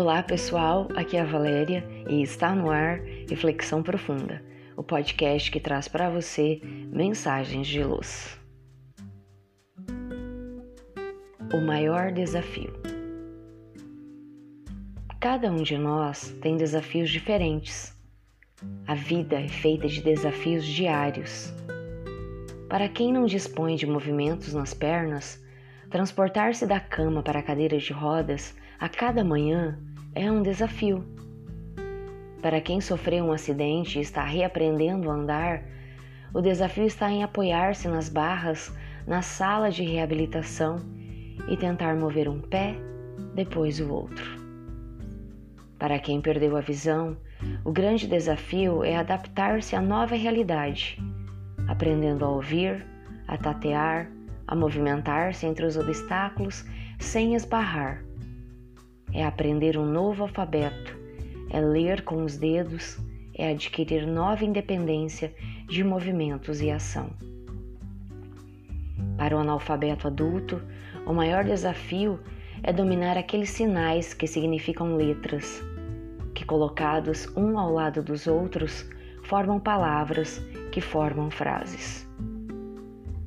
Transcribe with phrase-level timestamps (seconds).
[0.00, 4.40] Olá pessoal, aqui é a Valéria e está no ar Reflexão Profunda,
[4.76, 8.38] o podcast que traz para você mensagens de luz.
[11.52, 12.72] O maior desafio.
[15.18, 17.92] Cada um de nós tem desafios diferentes.
[18.86, 21.52] A vida é feita de desafios diários.
[22.68, 25.44] Para quem não dispõe de movimentos nas pernas,
[25.90, 29.76] transportar-se da cama para a cadeira de rodas a cada manhã
[30.14, 31.04] é um desafio.
[32.40, 35.64] Para quem sofreu um acidente e está reaprendendo a andar,
[36.32, 38.72] o desafio está em apoiar-se nas barras
[39.04, 40.76] na sala de reabilitação
[41.48, 42.76] e tentar mover um pé,
[43.34, 44.38] depois o outro.
[45.76, 47.16] Para quem perdeu a visão,
[47.64, 51.02] o grande desafio é adaptar-se à nova realidade,
[51.66, 52.86] aprendendo a ouvir,
[53.26, 54.08] a tatear,
[54.46, 56.64] a movimentar-se entre os obstáculos
[56.98, 58.07] sem esbarrar
[59.12, 60.96] é aprender um novo alfabeto,
[61.50, 62.98] é ler com os dedos,
[63.34, 65.32] é adquirir nova independência
[65.66, 67.10] de movimentos e ação.
[69.16, 70.60] Para o analfabeto adulto,
[71.06, 72.20] o maior desafio
[72.62, 75.62] é dominar aqueles sinais que significam letras,
[76.34, 78.88] que colocados um ao lado dos outros
[79.24, 80.38] formam palavras
[80.70, 82.08] que formam frases.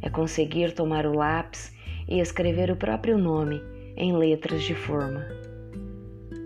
[0.00, 1.74] É conseguir tomar o lápis
[2.06, 3.60] e escrever o próprio nome
[3.96, 5.43] em letras de forma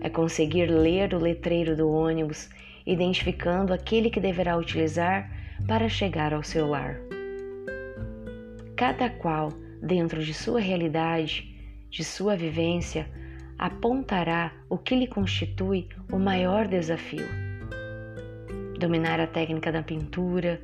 [0.01, 2.49] é conseguir ler o letreiro do ônibus,
[2.85, 5.29] identificando aquele que deverá utilizar
[5.67, 6.95] para chegar ao seu lar.
[8.75, 9.49] Cada qual,
[9.81, 11.55] dentro de sua realidade,
[11.89, 13.07] de sua vivência,
[13.57, 17.27] apontará o que lhe constitui o maior desafio.
[18.79, 20.61] Dominar a técnica da pintura,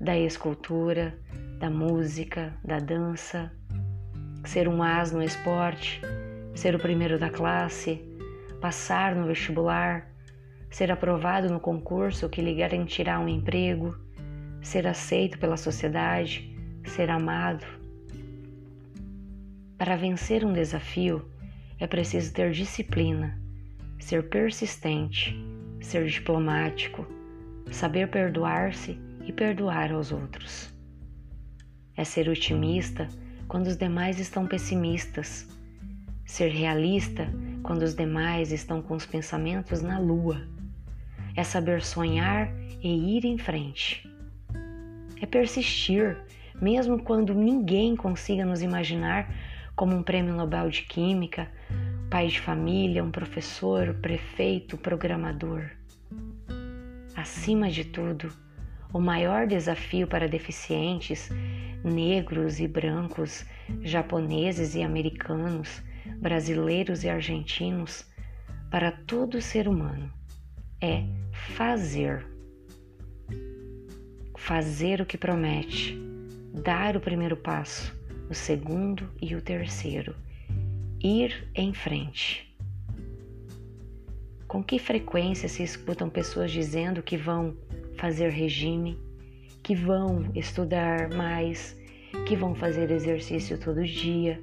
[0.00, 1.14] da escultura,
[1.58, 3.52] da música, da dança,
[4.44, 6.00] ser um as no esporte,
[6.54, 8.00] ser o primeiro da classe,
[8.60, 10.10] passar no vestibular,
[10.70, 13.96] ser aprovado no concurso que lhe garantirá um emprego,
[14.60, 17.64] ser aceito pela sociedade, ser amado.
[19.76, 21.24] Para vencer um desafio,
[21.78, 23.40] é preciso ter disciplina,
[24.00, 25.36] ser persistente,
[25.80, 27.06] ser diplomático,
[27.70, 30.74] saber perdoar-se e perdoar aos outros.
[31.96, 33.08] É ser otimista
[33.46, 35.48] quando os demais estão pessimistas,
[36.26, 37.28] ser realista
[37.68, 40.40] quando os demais estão com os pensamentos na lua.
[41.36, 42.50] É saber sonhar
[42.82, 44.10] e ir em frente.
[45.20, 46.16] É persistir,
[46.62, 49.30] mesmo quando ninguém consiga nos imaginar
[49.76, 51.46] como um prêmio Nobel de Química,
[52.08, 55.68] pai de família, um professor, prefeito, programador.
[57.14, 58.32] Acima de tudo,
[58.94, 61.28] o maior desafio para deficientes,
[61.84, 63.44] negros e brancos,
[63.82, 65.82] japoneses e americanos,
[66.16, 68.06] brasileiros e argentinos,
[68.70, 70.12] para todo ser humano
[70.80, 71.04] é
[71.56, 72.26] fazer.
[74.36, 75.98] Fazer o que promete,
[76.62, 77.94] dar o primeiro passo,
[78.30, 80.14] o segundo e o terceiro,
[81.00, 82.56] ir em frente.
[84.46, 87.56] Com que frequência se escutam pessoas dizendo que vão
[87.98, 88.98] fazer regime,
[89.62, 91.76] que vão estudar mais,
[92.26, 94.42] que vão fazer exercício todo dia,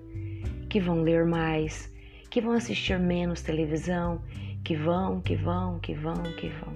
[0.75, 1.89] que vão ler mais,
[2.29, 4.21] que vão assistir menos televisão,
[4.61, 6.73] que vão, que vão, que vão, que vão.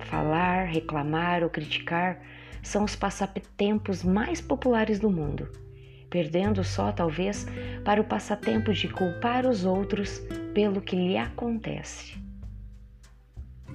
[0.00, 2.20] Falar, reclamar ou criticar
[2.60, 5.48] são os passatempos mais populares do mundo,
[6.10, 7.46] perdendo só talvez
[7.84, 10.18] para o passatempo de culpar os outros
[10.52, 12.16] pelo que lhe acontece.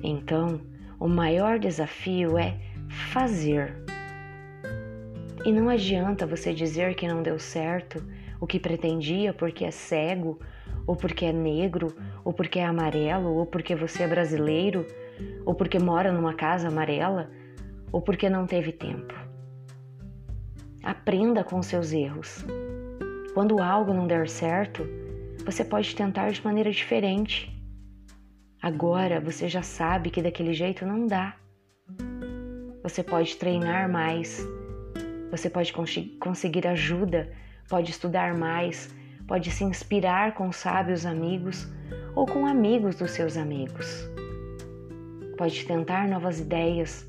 [0.03, 0.59] Então,
[1.00, 2.58] o maior desafio é
[3.14, 3.74] fazer.
[5.46, 8.03] E não adianta você dizer que não deu certo
[8.39, 10.39] o que pretendia porque é cego,
[10.88, 14.85] ou porque é negro, ou porque é amarelo, ou porque você é brasileiro,
[15.45, 17.29] ou porque mora numa casa amarela,
[17.91, 19.14] ou porque não teve tempo.
[20.84, 22.46] Aprenda com seus erros.
[23.34, 24.87] Quando algo não der certo,
[25.46, 27.55] você pode tentar de maneira diferente.
[28.61, 31.35] Agora você já sabe que daquele jeito não dá.
[32.81, 34.46] Você pode treinar mais.
[35.31, 35.73] Você pode
[36.19, 37.31] conseguir ajuda
[37.69, 38.93] pode estudar mais,
[39.27, 41.67] pode se inspirar com sábios amigos
[42.16, 44.09] ou com amigos dos seus amigos.
[45.37, 47.07] Pode tentar novas ideias,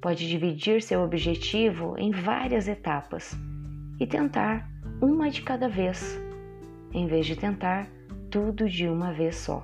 [0.00, 3.36] pode dividir seu objetivo em várias etapas
[3.98, 4.70] e tentar
[5.00, 6.18] uma de cada vez,
[6.92, 7.88] em vez de tentar
[8.30, 9.62] tudo de uma vez só.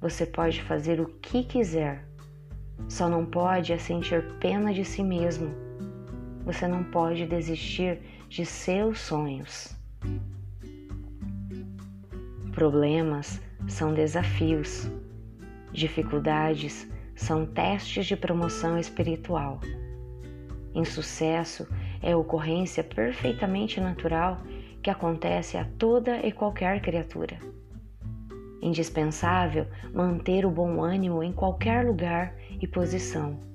[0.00, 2.04] Você pode fazer o que quiser,
[2.88, 5.69] só não pode é sentir pena de si mesmo
[6.44, 7.98] você não pode desistir
[8.28, 9.76] de seus sonhos.
[12.52, 14.90] Problemas são desafios,
[15.72, 19.60] dificuldades são testes de promoção espiritual.
[20.74, 21.66] Insucesso
[22.02, 24.38] é ocorrência perfeitamente natural
[24.82, 27.38] que acontece a toda e qualquer criatura.
[28.62, 33.49] Indispensável manter o bom ânimo em qualquer lugar e posição.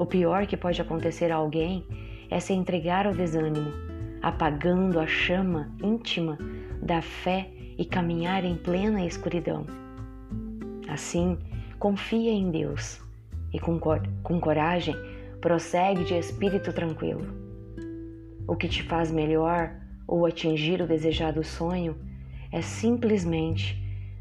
[0.00, 1.84] O pior que pode acontecer a alguém
[2.30, 3.70] é se entregar ao desânimo,
[4.22, 6.38] apagando a chama íntima
[6.82, 9.66] da fé e caminhar em plena escuridão.
[10.88, 11.36] Assim,
[11.78, 12.98] confia em Deus
[13.52, 14.96] e, com, cor com coragem,
[15.38, 17.26] prossegue de espírito tranquilo.
[18.48, 19.70] O que te faz melhor
[20.08, 21.94] ou atingir o desejado sonho
[22.50, 23.76] é simplesmente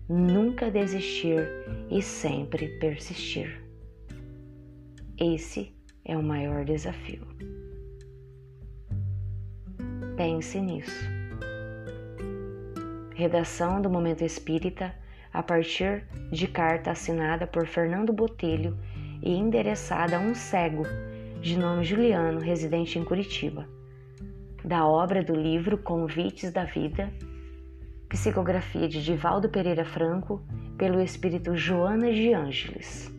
[0.10, 1.48] nunca desistir
[1.90, 3.69] e sempre persistir.
[5.22, 5.76] Esse
[6.06, 7.28] é o maior desafio.
[10.16, 11.10] Pense nisso.
[13.14, 14.96] Redação do Momento Espírita
[15.34, 18.80] a partir de carta assinada por Fernando Botelho
[19.22, 20.84] e endereçada a um cego
[21.42, 23.68] de nome Juliano, residente em Curitiba.
[24.64, 27.12] Da obra do livro Convites da Vida,
[28.08, 30.42] psicografia de Divaldo Pereira Franco,
[30.78, 33.19] pelo espírito Joana de Ângeles.